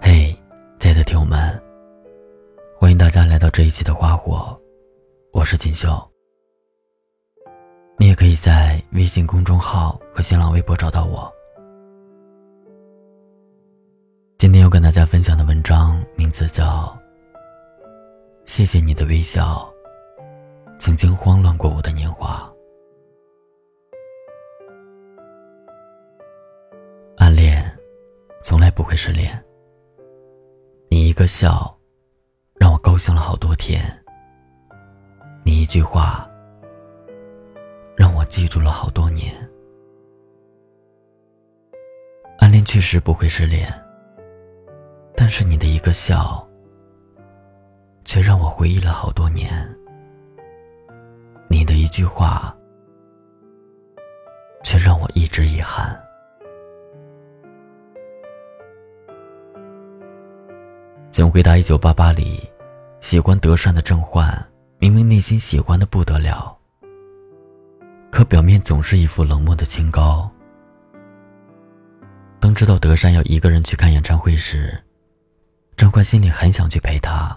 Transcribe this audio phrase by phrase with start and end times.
[0.00, 0.36] 嘿，
[0.78, 1.62] 亲爱的听友们，
[2.78, 4.58] 欢迎大家来到这一期的花火，
[5.32, 6.02] 我是锦绣。
[7.98, 11.30] 你也可以在微信公众号和新浪微博找到我。
[14.38, 16.98] 今天要跟大家分享的文章名字叫
[18.46, 19.70] 《谢谢你的微笑》，
[20.80, 22.49] 曾经慌乱过我的年华。
[28.70, 29.30] 不会失联。
[30.90, 31.76] 你一个笑，
[32.54, 33.82] 让我高兴了好多天。
[35.44, 36.26] 你一句话。
[37.96, 39.34] 让我记住了好多年。
[42.38, 43.70] 暗恋确实不会失恋，
[45.14, 46.48] 但是你的一个笑，
[48.06, 49.52] 却让我回忆了好多年。
[51.50, 52.56] 你的一句话，
[54.64, 55.94] 却让我一直遗憾。
[61.10, 62.48] 请回答：一九八八里，
[63.00, 64.32] 喜欢德善的郑焕，
[64.78, 66.56] 明明内心喜欢的不得了。
[68.10, 70.30] 可表面总是一副冷漠的清高。
[72.38, 74.80] 当知道德善要一个人去看演唱会时，
[75.76, 77.36] 郑焕心里很想去陪他，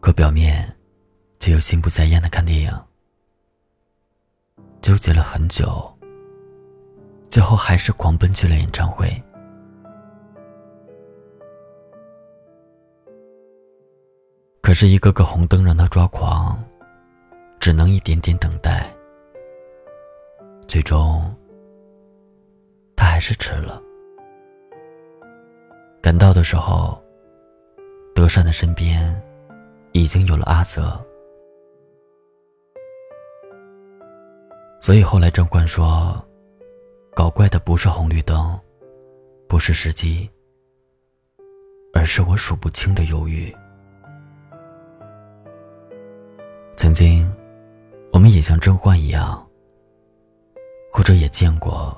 [0.00, 0.74] 可表面
[1.40, 2.72] 却又心不在焉的看电影。
[4.80, 5.92] 纠结了很久，
[7.28, 9.22] 最后还是狂奔去了演唱会。
[14.72, 16.58] 可是，一个个红灯让他抓狂。
[17.60, 18.90] 只能一点点等待，
[20.66, 21.22] 最终，
[22.96, 23.78] 他还是迟了。
[26.00, 26.98] 赶到的时候，
[28.14, 29.14] 德善的身边
[29.92, 30.98] 已经有了阿泽，
[34.80, 36.18] 所以后来郑焕说，
[37.14, 38.58] 搞怪的不是红绿灯，
[39.46, 40.30] 不是时机，
[41.92, 43.54] 而是我数不清的犹豫。
[46.82, 47.32] 曾经。
[48.12, 49.40] 我们也像甄嬛一样，
[50.92, 51.96] 或者也见过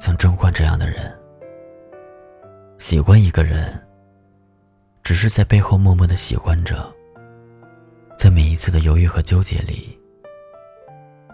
[0.00, 1.16] 像甄嬛这样的人。
[2.76, 3.80] 喜欢一个人，
[5.04, 6.92] 只是在背后默默的喜欢着，
[8.18, 9.96] 在每一次的犹豫和纠结里，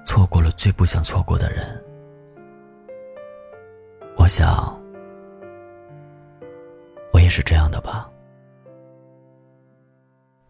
[0.04, 1.82] 错过了最不想错过的人。
[4.18, 4.78] 我想，
[7.10, 8.06] 我也是这样的吧。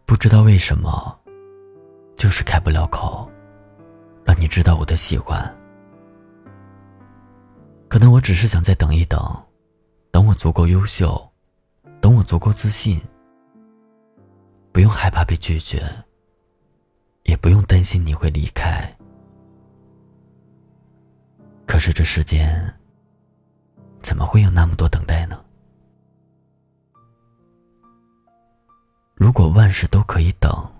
[0.05, 1.17] 不知道为什么，
[2.23, 3.29] 就是开不了口。
[4.23, 5.53] 让你知道我的喜欢，
[7.89, 9.19] 可能我只是想再等一等，
[10.09, 11.21] 等我足够优秀，
[11.99, 13.01] 等我足够自信，
[14.71, 15.85] 不用害怕被拒绝，
[17.23, 18.89] 也不用担心你会离开。
[21.67, 22.73] 可是这世间，
[23.99, 25.43] 怎么会有那么多等待呢？
[29.13, 30.72] 如果万事都可以等。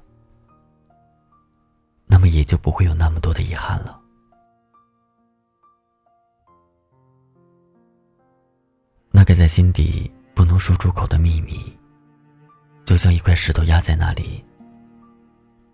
[2.14, 4.00] 那么也就不会有那么多的遗憾了。
[9.10, 11.76] 那个在心底不能说出口的秘密，
[12.86, 14.46] 就像一块石头压在那里，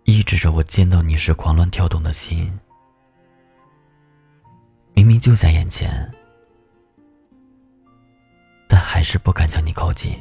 [0.06, 2.58] 抑制着我见到你时狂乱跳动的心。
[4.94, 6.10] 明明就在眼前，
[8.66, 10.18] 但还是不敢向你靠近。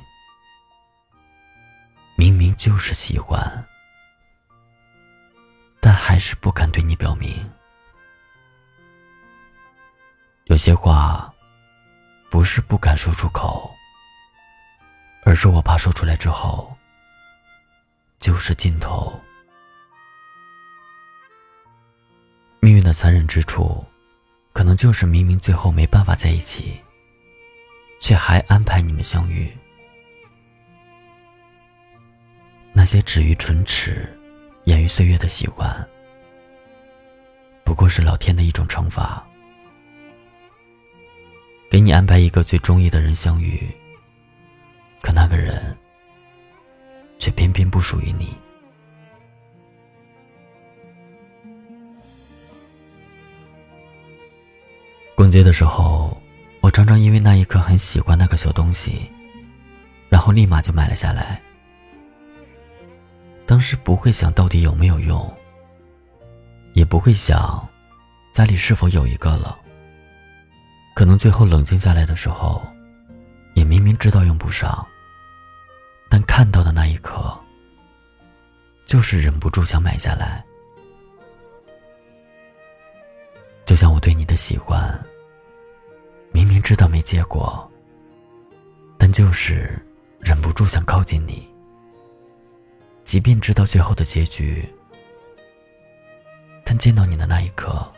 [2.16, 3.64] 明明就是喜欢。
[6.28, 7.42] 是不敢对你表明。
[10.44, 11.32] 有些话，
[12.28, 13.74] 不是不敢说出口，
[15.24, 16.76] 而是我怕说出来之后，
[18.20, 19.18] 就是尽头。
[22.60, 23.82] 命运的残忍之处，
[24.52, 26.78] 可能就是明明最后没办法在一起，
[28.02, 29.50] 却还安排你们相遇。
[32.74, 34.14] 那些止于唇齿。
[34.64, 35.88] 掩于岁月的喜欢，
[37.68, 39.22] 不过是老天的一种惩罚，
[41.70, 43.68] 给你安排一个最中意的人相遇，
[45.02, 45.76] 可那个人
[47.18, 48.34] 却偏偏不属于你。
[55.14, 56.18] 逛街的时候，
[56.62, 59.10] 我常常因为那一刻很喜欢那个小东西，
[60.08, 61.38] 然后立马就买了下来。
[63.44, 65.30] 当时不会想到底有没有用，
[66.78, 67.68] 也不会想
[68.32, 69.58] 家里是否有一个了。
[70.94, 72.64] 可能最后冷静下来的时候，
[73.54, 74.86] 也明明知道用不上，
[76.08, 77.36] 但看到的那一刻，
[78.86, 80.44] 就是忍不住想买下来。
[83.66, 85.04] 就像我对你的喜欢，
[86.30, 87.68] 明明知道没结果，
[88.96, 89.84] 但就是
[90.20, 91.44] 忍不住想靠近你。
[93.04, 94.64] 即便知道最后的结局，
[96.70, 97.90] 但见到你的那一刻，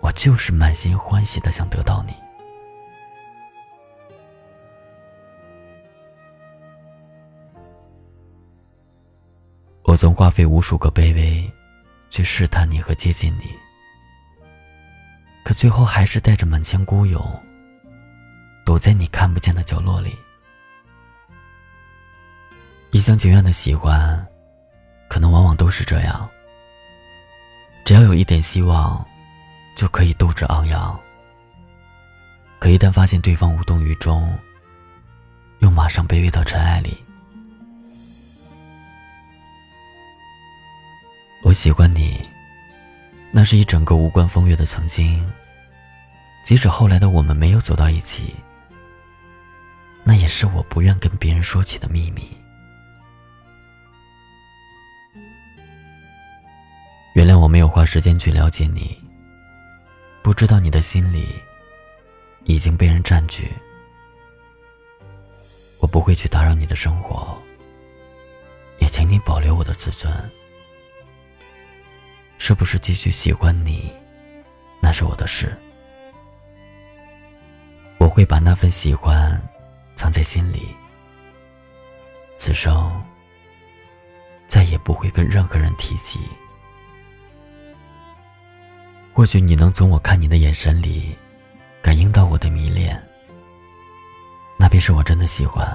[0.00, 2.14] 我就是满心欢喜的想得到你。
[9.82, 11.52] 我曾花费无数个卑微，
[12.10, 13.50] 去试探你和接近你。
[15.44, 17.22] 可最后还是带着满腔孤勇，
[18.64, 20.16] 躲在你看不见的角落里。
[22.92, 24.26] 一厢情愿的喜欢，
[25.06, 26.26] 可能往往都是这样。
[27.88, 29.02] 只要有一点希望，
[29.74, 31.00] 就可以斗志昂扬。
[32.58, 34.38] 可一旦发现对方无动于衷，
[35.60, 36.98] 又马上卑微到尘埃里。
[41.42, 42.20] 我喜欢你，
[43.30, 45.26] 那是一整个无关风月的曾经。
[46.44, 48.34] 即使后来的我们没有走到一起，
[50.04, 52.28] 那也是我不愿跟别人说起的秘密。
[57.18, 58.96] 原谅我没有花时间去了解你，
[60.22, 61.34] 不知道你的心里
[62.44, 63.50] 已经被人占据。
[65.80, 67.36] 我不会去打扰你的生活，
[68.78, 70.14] 也请你保留我的自尊。
[72.38, 73.92] 是不是继续喜欢你，
[74.80, 75.52] 那是我的事。
[77.98, 79.42] 我会把那份喜欢
[79.96, 80.68] 藏在心里，
[82.36, 83.04] 此生
[84.46, 86.20] 再也不会跟任何人提及。
[89.18, 91.12] 或许你能从我看你的眼神里
[91.82, 92.96] 感应到我的迷恋，
[94.56, 95.68] 那便是我真的喜欢。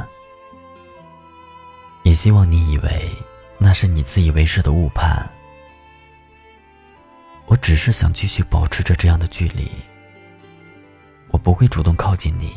[2.03, 3.11] 也希望你以为
[3.57, 5.29] 那是你自以为是的误判，
[7.45, 9.69] 我只是想继续保持着这样的距离。
[11.27, 12.55] 我不会主动靠近你，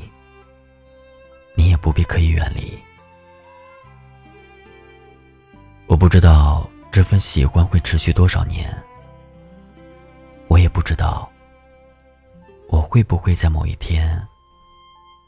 [1.56, 2.78] 你也不必刻意远离。
[5.88, 8.72] 我不知道这份喜欢会持续多少年，
[10.56, 11.30] 我也不知道
[12.68, 14.26] 我会不会在某一天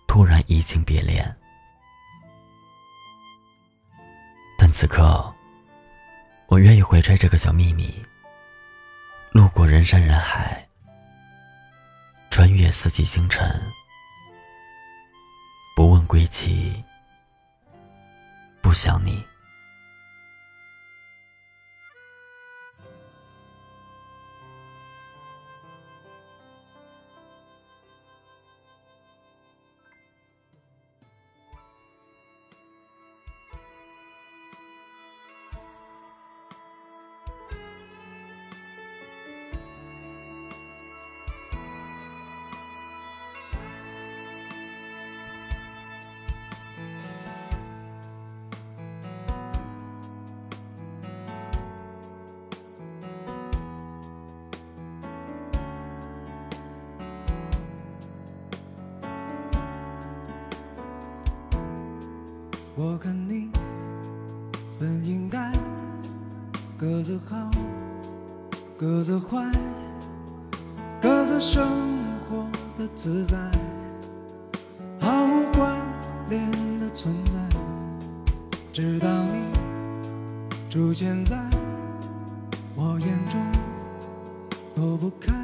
[0.07, 1.37] 突然移情别恋。
[4.59, 5.31] 但此刻，
[6.47, 7.95] 我愿意怀揣这个小秘密，
[9.31, 10.67] 路过人山人海。
[12.31, 13.61] 穿越四季星辰，
[15.77, 16.83] 不问归期，
[18.63, 19.23] 不想你。
[62.81, 63.51] 我跟你
[64.79, 65.53] 本应该
[66.77, 67.51] 各自好，
[68.77, 69.51] 各自坏，
[71.01, 71.67] 各自生
[72.31, 72.47] 活
[72.79, 73.37] 的自在，
[75.01, 75.77] 毫无关
[76.31, 77.33] 联的存在。
[78.73, 79.43] 直到你
[80.71, 81.37] 出现在
[82.77, 83.41] 我眼中，
[84.77, 85.35] 躲不开，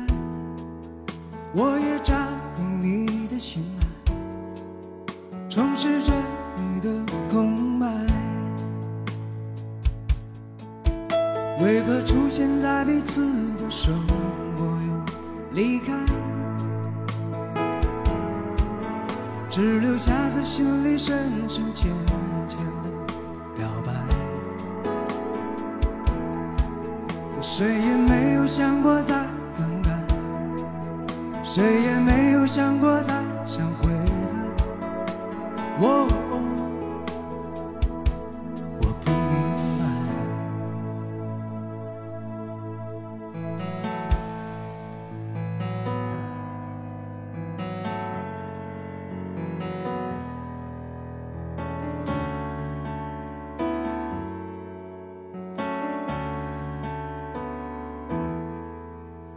[1.53, 4.13] 我也占领你的心爱，
[5.51, 6.13] 充实着。
[6.57, 6.89] 你的
[11.65, 13.25] 为何出现在彼此
[13.59, 14.07] 的生
[14.55, 14.93] 活又
[15.53, 15.95] 离开，
[19.49, 21.17] 只留下在心里深
[21.49, 21.91] 深浅
[22.47, 22.91] 浅的
[23.57, 23.93] 表白。
[27.41, 29.25] 谁也没有想过再
[29.57, 29.91] 更改，
[31.43, 33.15] 谁也没有想过再
[33.47, 34.13] 想回来。
[35.81, 36.14] 我。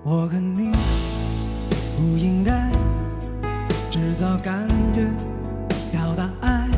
[0.10, 0.72] 我和你
[1.98, 2.72] 不应该
[3.92, 5.06] 制造感觉，
[5.92, 6.70] 表达爱，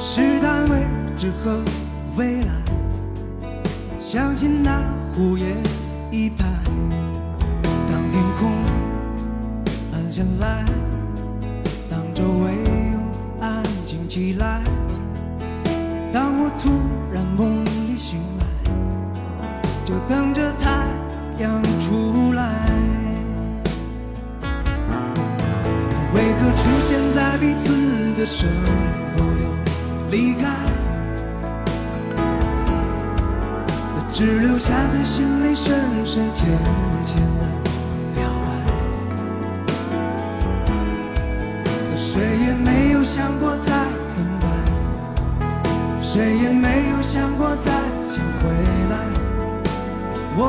[0.00, 0.84] 试探未
[1.16, 1.62] 知和
[2.16, 2.50] 未来，
[4.00, 4.82] 相信那
[5.14, 5.56] 胡言
[6.10, 6.44] 一拍。
[7.62, 8.50] 当天空
[9.92, 10.64] 暗下来，
[11.88, 12.50] 当周围
[12.90, 14.60] 又安静起来，
[16.12, 16.68] 当我突
[17.14, 17.61] 然梦
[28.22, 28.48] 的生
[29.16, 29.50] 活又
[30.12, 30.46] 离开？
[34.12, 35.74] 只留下在心里深
[36.06, 36.46] 深浅
[37.04, 37.42] 浅的
[38.14, 38.46] 表白。
[41.96, 43.72] 谁也没有想过再
[44.14, 44.46] 更改，
[46.00, 47.72] 谁也没有想过再
[48.08, 48.42] 想回
[48.88, 48.94] 来。
[50.38, 50.40] 哦，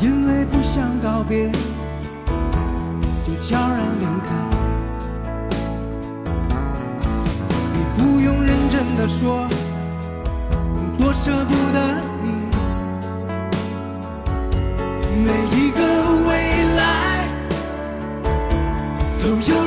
[0.00, 1.50] 因为不想告别，
[3.24, 4.30] 就悄然离开。
[7.74, 9.48] 你不用认真的说，
[10.96, 12.26] 多舍不得你。
[15.24, 15.80] 每一个
[16.28, 16.30] 未
[16.76, 16.80] 来
[19.18, 19.57] 都有